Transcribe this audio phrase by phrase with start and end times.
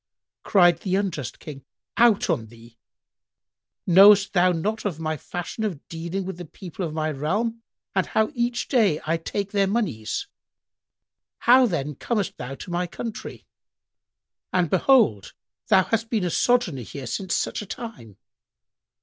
[0.41, 1.63] Cried the unjust King,
[1.95, 2.79] "Out on thee!
[3.85, 7.61] Knowest thou not my fashion of dealing with the people of my realm
[7.93, 10.25] and how each day I take their monies?
[11.37, 13.45] How then comest thou to my country?
[14.51, 15.33] And behold,
[15.67, 18.17] thou hast been a sojourner here since such a time!"